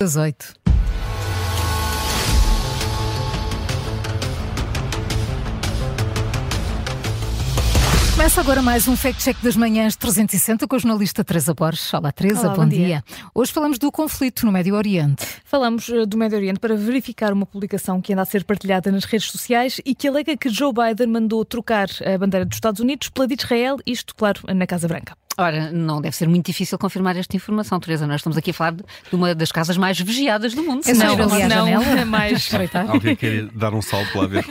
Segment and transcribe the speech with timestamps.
[0.00, 0.54] das oito.
[8.12, 11.92] Começa agora mais um Fact Check das Manhãs 360 com a jornalista Teresa Borges.
[11.92, 12.86] Olá, Teresa, Olá, bom, bom dia.
[12.86, 13.04] dia.
[13.34, 15.26] Hoje falamos do conflito no Médio Oriente.
[15.44, 19.04] Falamos eh, do Médio Oriente para verificar uma publicação que anda a ser partilhada nas
[19.04, 23.10] redes sociais e que alega que Joe Biden mandou trocar a bandeira dos Estados Unidos
[23.10, 25.14] pela de Israel, isto, claro, na Casa Branca.
[25.40, 28.06] Ora, não deve ser muito difícil confirmar esta informação, Teresa.
[28.06, 30.82] Nós estamos aqui a falar de uma das casas mais vigiadas do mundo.
[30.86, 31.98] É não, não, janela?
[31.98, 32.50] é mais.
[32.86, 34.44] Alguém quer dar um salto lá ver?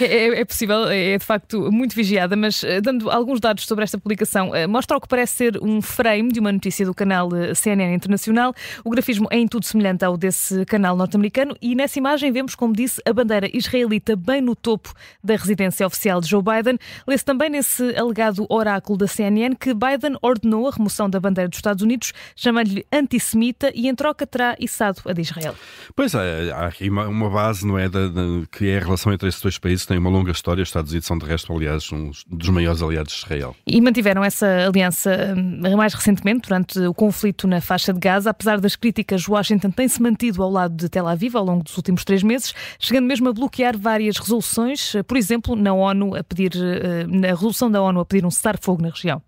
[0.00, 3.96] É, é possível, é de facto muito vigiada, mas eh, dando alguns dados sobre esta
[3.96, 7.54] publicação, eh, mostra o que parece ser um frame de uma notícia do canal eh,
[7.54, 8.54] CNN Internacional.
[8.84, 12.74] O grafismo é em tudo semelhante ao desse canal norte-americano e nessa imagem vemos, como
[12.74, 16.78] disse, a bandeira israelita bem no topo da residência oficial de Joe Biden.
[17.06, 21.56] Lê-se também nesse alegado oráculo da CNN que Biden ordenou a remoção da bandeira dos
[21.56, 25.54] Estados Unidos, chamando-lhe antissemita e em troca terá içado a de Israel.
[25.96, 27.88] Pois é, há aqui uma, base, não é?
[27.88, 30.62] Da, da- que é a relação entre esses dois países, tem uma longa história.
[30.62, 33.56] Os Estados Unidos são, de resto, aliás, um dos maiores aliados de Israel.
[33.66, 38.28] E mantiveram essa aliança hum, mais recentemente, durante o conflito na faixa de Gaza.
[38.28, 42.04] Apesar das críticas, Washington tem-se mantido ao lado de Tel Aviv ao longo dos últimos
[42.04, 47.06] três meses, chegando mesmo a bloquear várias resoluções, por exemplo, na ONU a pedir, eh,
[47.08, 49.22] na resolução da ONU a pedir um cessar-fogo na região.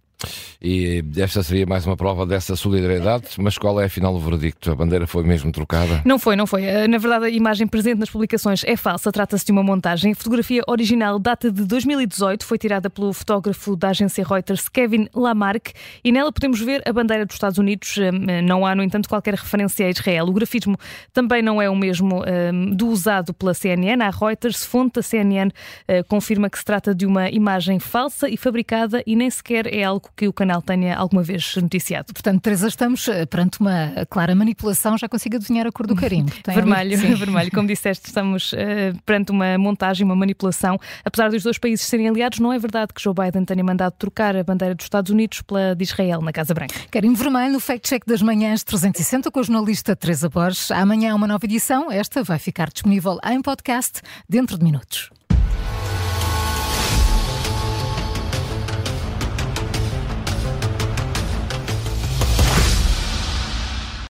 [0.61, 4.71] E esta seria mais uma prova dessa solidariedade, mas qual é afinal o verdicto?
[4.71, 6.03] A bandeira foi mesmo trocada?
[6.05, 6.65] Não foi, não foi.
[6.65, 10.13] Eh, Na verdade, a imagem presente nas publicações é falsa, trata-se de uma montagem.
[10.13, 15.73] A fotografia original data de 2018, foi tirada pelo fotógrafo da agência Reuters, Kevin Lamarck,
[16.03, 17.97] e nela podemos ver a bandeira dos Estados Unidos.
[17.99, 18.11] Eh,
[18.43, 20.27] Não há, no entanto, qualquer referência a Israel.
[20.27, 20.77] O grafismo
[21.13, 24.03] também não é o mesmo eh, do usado pela CNN.
[24.03, 25.51] A Reuters, fonte da CNN,
[25.87, 29.85] eh, confirma que se trata de uma imagem falsa e fabricada e nem sequer é
[29.85, 32.13] algo que o canal tenha alguma vez noticiado.
[32.13, 34.97] Portanto, Teresa, estamos eh, perante uma clara manipulação.
[34.97, 36.33] Já consigo adivinhar a cor do carimbo.
[36.47, 36.55] Ali-
[36.97, 37.51] Vermelho, vermelho.
[37.51, 40.79] Como disseste, estamos eh, perante uma montagem, uma manipulação.
[41.05, 44.35] Apesar dos dois países serem aliados, não é verdade que Joe Biden tenha mandado trocar
[44.37, 46.75] a bandeira dos Estados Unidos pela de Israel na Casa Branca.
[46.91, 50.71] Carimbo vermelho no Fact Check das Manhãs 360 com a jornalista Teresa Borges.
[50.71, 51.91] Amanhã há uma nova edição.
[51.93, 55.11] Esta vai ficar disponível em podcast dentro de minutos.